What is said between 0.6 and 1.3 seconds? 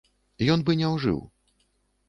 бы не ўжыў.